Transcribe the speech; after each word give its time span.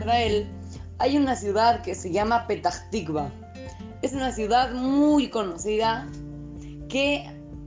Israel 0.00 0.48
hay 0.98 1.18
una 1.18 1.36
ciudad 1.36 1.82
que 1.82 1.94
se 1.94 2.10
llama 2.10 2.46
Petah 2.46 2.72
Tikva. 2.90 3.30
Es 4.00 4.14
una 4.14 4.32
ciudad 4.32 4.72
muy 4.72 5.28
conocida 5.28 6.08
que 6.88 7.24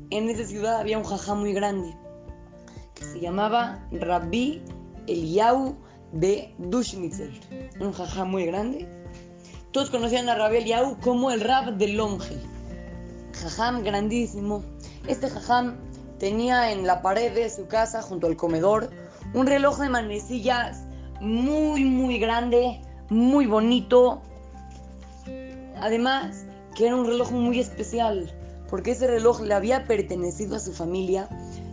en 0.10 0.30
esa 0.30 0.44
ciudad 0.44 0.80
había 0.80 0.98
un 0.98 1.04
jajá 1.04 1.36
muy 1.36 1.54
grande 1.54 1.96
que 2.96 3.06
se 3.06 3.20
llamaba 3.20 3.88
Rabbi 3.92 4.64
Eliyahu 5.06 5.76
de 6.12 6.56
Dushnitzer. 6.58 7.30
Un 7.80 7.94
jajá 7.94 8.26
muy 8.26 8.46
grande. 8.48 8.88
Todos 9.72 9.92
conocían 9.92 10.28
a 10.28 10.36
Rabbi 10.36 10.58
Eliyahu 10.58 11.00
como 11.02 11.30
el 11.30 11.42
Rab 11.42 11.78
de 11.78 11.90
Longe. 11.90 12.38
Jajam 13.44 13.84
grandísimo. 13.84 14.64
Este 15.08 15.30
jajam 15.30 15.76
tenía 16.18 16.72
en 16.72 16.88
la 16.88 17.04
pared 17.04 17.32
de 17.36 17.48
su 17.50 17.68
casa, 17.68 18.02
junto 18.02 18.26
al 18.26 18.38
comedor, 18.38 18.90
un 19.36 19.46
reloj 19.46 19.80
de 19.80 19.90
manecillas 19.90 20.88
muy, 21.24 21.86
muy 21.86 22.20
grande, 22.20 22.82
muy 23.10 23.46
bonito. 23.46 24.22
Además, 25.80 26.46
que 26.76 26.88
era 26.88 26.96
un 26.96 27.06
reloj 27.06 27.32
muy 27.32 27.60
especial, 27.60 28.32
porque 28.70 28.92
ese 28.92 29.08
reloj 29.08 29.42
le 29.42 29.54
había 29.54 29.86
pertenecido 29.86 30.56
a 30.56 30.60
su 30.60 30.74
familia 30.74 31.28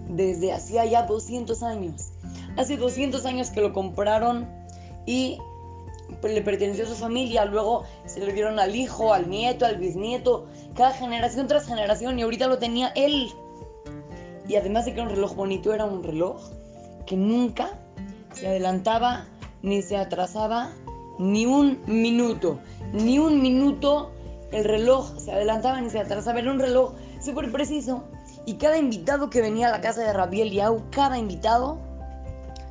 desde 0.08 0.52
hacía 0.52 0.84
ya 0.86 1.02
200 1.02 1.62
años. 1.62 2.12
Hace 2.56 2.76
200 2.76 3.24
años 3.26 3.50
que 3.50 3.60
lo 3.60 3.72
compraron 3.72 4.48
y 5.06 5.38
le 6.22 6.42
perteneció 6.42 6.84
a 6.84 6.88
su 6.88 6.94
familia, 6.94 7.44
luego 7.44 7.84
se 8.06 8.20
lo 8.20 8.32
dieron 8.32 8.58
al 8.58 8.74
hijo, 8.74 9.12
al 9.14 9.28
nieto, 9.30 9.64
al 9.64 9.76
bisnieto, 9.76 10.46
cada 10.74 10.92
generación 10.92 11.46
tras 11.46 11.66
generación 11.66 12.18
y 12.18 12.22
ahorita 12.22 12.46
lo 12.46 12.58
tenía 12.58 12.88
él. 12.94 13.28
Y 14.48 14.56
además 14.56 14.84
de 14.84 14.92
que 14.92 15.00
era 15.00 15.08
un 15.08 15.14
reloj 15.14 15.34
bonito, 15.34 15.72
era 15.72 15.84
un 15.84 16.02
reloj 16.02 16.40
que 17.06 17.16
nunca 17.16 17.78
se 18.32 18.48
adelantaba 18.48 19.26
ni 19.62 19.82
se 19.82 19.96
atrasaba 19.96 20.70
ni 21.18 21.46
un 21.46 21.80
minuto. 21.86 22.58
Ni 22.92 23.18
un 23.18 23.42
minuto 23.42 24.10
el 24.52 24.64
reloj 24.64 25.16
se 25.18 25.32
adelantaba 25.32 25.80
ni 25.80 25.90
se 25.90 26.00
atrasaba. 26.00 26.40
Era 26.40 26.50
un 26.50 26.58
reloj 26.58 26.92
súper 27.20 27.52
preciso. 27.52 28.04
Y 28.46 28.54
cada 28.54 28.78
invitado 28.78 29.30
que 29.30 29.40
venía 29.40 29.68
a 29.68 29.70
la 29.70 29.80
casa 29.80 30.02
de 30.02 30.12
Rabiel 30.12 30.50
Yau, 30.50 30.82
cada 30.90 31.18
invitado, 31.18 31.78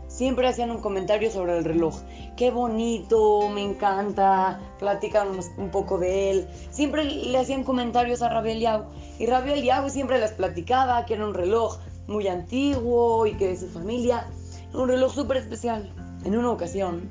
siempre 0.08 0.48
hacían 0.48 0.72
un 0.72 0.82
comentario 0.82 1.32
sobre 1.32 1.58
el 1.58 1.64
reloj. 1.64 1.96
Qué 2.36 2.52
bonito, 2.52 3.50
me 3.50 3.64
encanta, 3.64 4.60
platican 4.80 5.28
un 5.58 5.70
poco 5.70 5.98
de 5.98 6.32
él. 6.32 6.48
Siempre 6.72 7.06
le 7.06 7.38
hacían 7.38 7.64
comentarios 7.64 8.22
a 8.22 8.30
Rabiel 8.30 8.60
Yau. 8.60 8.86
Y 9.20 9.28
Rabiel 9.28 9.64
Yau 9.64 9.90
siempre 9.90 10.20
les 10.20 10.32
platicaba 10.32 11.06
que 11.06 11.14
era 11.14 11.26
un 11.26 11.34
reloj 11.34 11.78
muy 12.08 12.28
antiguo 12.28 13.28
y 13.28 13.34
que 13.36 13.50
de 13.50 13.58
su 13.58 13.70
familia. 13.70 14.28
Un 14.74 14.88
reloj 14.88 15.14
súper 15.14 15.38
especial. 15.38 15.90
En 16.26 16.38
una 16.38 16.52
ocasión, 16.52 17.10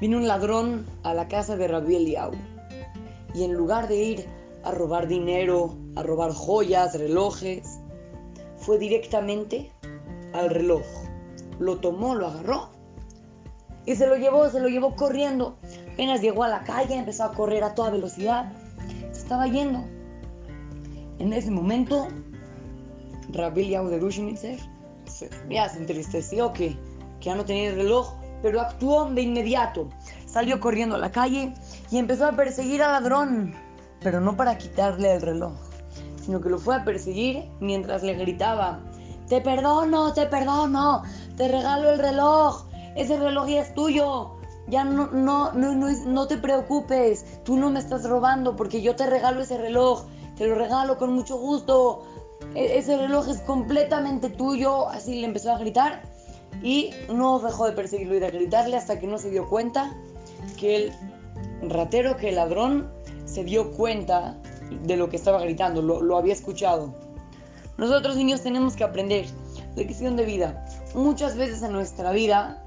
vino 0.00 0.16
un 0.16 0.26
ladrón 0.26 0.84
a 1.04 1.14
la 1.14 1.28
casa 1.28 1.56
de 1.56 1.68
Rabbi 1.68 1.94
Eliau 1.94 2.32
y 3.34 3.44
en 3.44 3.54
lugar 3.54 3.86
de 3.86 4.02
ir 4.02 4.26
a 4.64 4.72
robar 4.72 5.06
dinero, 5.06 5.76
a 5.94 6.02
robar 6.02 6.32
joyas, 6.32 6.98
relojes, 6.98 7.78
fue 8.56 8.78
directamente 8.78 9.70
al 10.32 10.50
reloj. 10.50 10.82
Lo 11.60 11.78
tomó, 11.78 12.16
lo 12.16 12.26
agarró 12.26 12.70
y 13.86 13.94
se 13.94 14.08
lo 14.08 14.16
llevó, 14.16 14.48
se 14.50 14.58
lo 14.58 14.68
llevó 14.68 14.96
corriendo. 14.96 15.56
Apenas 15.92 16.20
llegó 16.20 16.42
a 16.42 16.48
la 16.48 16.64
calle, 16.64 16.96
empezó 16.96 17.24
a 17.24 17.32
correr 17.32 17.62
a 17.62 17.74
toda 17.74 17.90
velocidad. 17.90 18.52
Se 19.12 19.20
estaba 19.20 19.46
yendo. 19.46 19.84
En 21.20 21.32
ese 21.32 21.52
momento, 21.52 22.08
Rabbi 23.30 23.62
Eliau 23.62 23.88
de 23.88 24.00
Dushnitzer 24.00 24.58
ya 25.48 25.68
se 25.68 25.78
entristeció 25.78 26.52
que, 26.52 26.70
que 27.20 27.26
ya 27.26 27.36
no 27.36 27.44
tenía 27.44 27.70
el 27.70 27.76
reloj 27.76 28.21
pero 28.42 28.60
actuó 28.60 29.06
de 29.06 29.22
inmediato. 29.22 29.88
Salió 30.26 30.60
corriendo 30.60 30.96
a 30.96 30.98
la 30.98 31.12
calle 31.12 31.54
y 31.90 31.98
empezó 31.98 32.26
a 32.26 32.32
perseguir 32.32 32.82
al 32.82 32.92
ladrón, 32.92 33.54
pero 34.02 34.20
no 34.20 34.36
para 34.36 34.58
quitarle 34.58 35.14
el 35.14 35.22
reloj, 35.22 35.52
sino 36.22 36.40
que 36.40 36.50
lo 36.50 36.58
fue 36.58 36.76
a 36.76 36.84
perseguir 36.84 37.44
mientras 37.60 38.02
le 38.02 38.14
gritaba, 38.14 38.80
te 39.28 39.40
perdono, 39.40 40.12
te 40.12 40.26
perdono, 40.26 41.02
te 41.36 41.48
regalo 41.48 41.90
el 41.90 41.98
reloj, 41.98 42.66
ese 42.96 43.16
reloj 43.18 43.48
ya 43.48 43.60
es 43.62 43.74
tuyo, 43.74 44.32
ya 44.68 44.84
no, 44.84 45.08
no, 45.12 45.52
no, 45.52 45.74
no, 45.74 45.88
no 45.90 46.26
te 46.26 46.36
preocupes, 46.36 47.24
tú 47.44 47.56
no 47.56 47.70
me 47.70 47.78
estás 47.78 48.08
robando 48.08 48.56
porque 48.56 48.82
yo 48.82 48.96
te 48.96 49.06
regalo 49.06 49.42
ese 49.42 49.58
reloj, 49.58 50.04
te 50.36 50.46
lo 50.46 50.54
regalo 50.54 50.98
con 50.98 51.12
mucho 51.12 51.36
gusto, 51.36 52.04
e-, 52.54 52.78
ese 52.78 52.96
reloj 52.96 53.28
es 53.28 53.40
completamente 53.42 54.30
tuyo, 54.30 54.88
así 54.88 55.20
le 55.20 55.26
empezó 55.26 55.52
a 55.52 55.58
gritar 55.58 56.02
y 56.62 56.90
no 57.12 57.38
dejó 57.38 57.66
de 57.66 57.72
perseguirlo 57.72 58.16
y 58.16 58.20
de 58.20 58.30
gritarle 58.30 58.76
hasta 58.76 58.98
que 58.98 59.06
no 59.06 59.18
se 59.18 59.30
dio 59.30 59.48
cuenta 59.48 59.94
que 60.58 60.76
el 60.76 60.92
ratero, 61.70 62.16
que 62.16 62.30
el 62.30 62.36
ladrón, 62.36 62.90
se 63.24 63.44
dio 63.44 63.70
cuenta 63.72 64.36
de 64.84 64.96
lo 64.96 65.08
que 65.08 65.16
estaba 65.16 65.40
gritando, 65.40 65.82
lo, 65.82 66.16
había 66.16 66.32
escuchado. 66.32 66.94
Nosotros 67.78 68.16
niños 68.16 68.42
tenemos 68.42 68.76
que 68.76 68.84
aprender 68.84 69.26
lección 69.76 70.16
de 70.16 70.24
vida. 70.24 70.64
Muchas 70.94 71.36
veces 71.36 71.62
en 71.62 71.72
nuestra 71.72 72.12
vida 72.12 72.62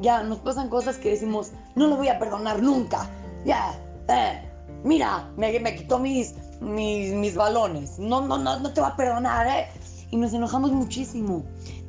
ya 0.00 0.22
nos 0.22 0.38
pasan 0.38 0.68
cosas 0.68 0.98
que 0.98 1.10
decimos, 1.10 1.52
no 1.74 1.86
lo 1.86 1.96
voy 1.96 2.08
a 2.08 2.18
perdonar 2.18 2.62
nunca. 2.62 3.08
Ya, 3.44 3.78
eh, 4.08 4.42
mira, 4.82 5.30
me, 5.36 5.58
me 5.60 5.76
quitó 5.76 5.98
mis, 5.98 6.34
mis, 6.60 7.12
mis, 7.12 7.34
balones. 7.34 7.98
No, 7.98 8.20
no, 8.20 8.38
no, 8.38 8.58
no 8.58 8.72
te 8.72 8.80
va 8.80 8.88
a 8.88 8.96
perdonar, 8.96 9.46
¿eh? 9.46 9.68
Y 10.10 10.16
nos 10.16 10.32
enojamos 10.32 10.72
muchísimo. 10.72 11.44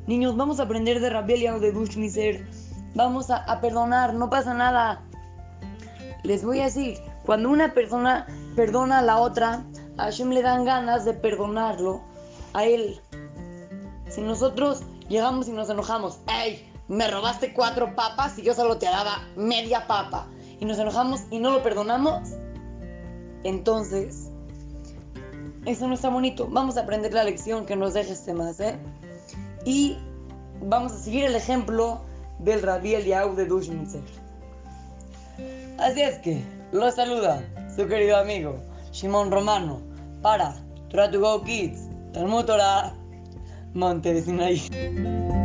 Niños, 0.06 0.36
vamos 0.36 0.60
a 0.60 0.64
aprender 0.64 1.00
de 1.00 1.10
Rabelia 1.10 1.54
o 1.54 1.60
de 1.60 1.70
Bushmiser. 1.70 2.46
Vamos 2.94 3.30
a, 3.30 3.60
perdonar, 3.60 4.14
no 4.14 4.30
pasa 4.30 4.54
nada. 4.54 5.02
Les 6.24 6.44
voy 6.44 6.60
a 6.60 6.64
decir, 6.64 6.98
cuando 7.24 7.50
una 7.50 7.74
persona 7.74 8.26
perdona 8.56 8.98
a 8.98 9.02
la 9.02 9.18
otra, 9.18 9.64
a 9.98 10.04
Hashem 10.04 10.30
le 10.30 10.42
dan 10.42 10.64
ganas 10.64 11.04
de 11.04 11.12
perdonarlo 11.14 12.00
a 12.54 12.64
él. 12.64 13.00
Si 14.08 14.22
nosotros 14.22 14.82
llegamos 15.08 15.48
y 15.48 15.52
nos 15.52 15.70
enojamos, 15.70 16.20
¡Ey! 16.26 16.64
Me 16.88 17.06
robaste 17.06 17.52
cuatro 17.52 17.94
papas 17.94 18.38
y 18.38 18.42
yo 18.42 18.54
solo 18.54 18.78
te 18.78 18.86
daba 18.86 19.28
media 19.36 19.86
papa. 19.86 20.26
Y 20.58 20.64
nos 20.64 20.78
enojamos 20.78 21.20
y 21.30 21.38
no 21.38 21.50
lo 21.50 21.62
perdonamos. 21.62 22.30
Entonces, 23.44 24.30
eso 25.68 25.86
no 25.86 25.94
está 25.94 26.08
bonito. 26.08 26.48
Vamos 26.50 26.76
a 26.76 26.82
aprender 26.82 27.12
la 27.12 27.24
lección 27.24 27.66
que 27.66 27.76
nos 27.76 27.94
deje 27.94 28.12
este 28.12 28.32
más, 28.34 28.58
¿eh? 28.60 28.78
y 29.64 29.98
vamos 30.62 30.92
a 30.92 30.98
seguir 30.98 31.24
el 31.24 31.36
ejemplo 31.36 32.00
del 32.38 32.62
Rabbi 32.62 32.94
Eliyahu 32.94 33.34
de 33.34 33.44
Dushnitzer. 33.44 34.00
Así 35.78 36.00
es 36.00 36.18
que 36.18 36.42
lo 36.72 36.90
saluda 36.90 37.44
su 37.74 37.86
querido 37.86 38.16
amigo 38.16 38.58
Shimon 38.92 39.30
Romano 39.30 39.80
para 40.22 40.54
Try 40.88 41.10
to 41.10 41.20
Go 41.20 41.42
Kids, 41.44 41.88
Talmud 42.12 42.46
Torah, 42.46 42.94
Monte 43.74 44.14
de 44.14 44.22
Sinaí. 44.22 45.37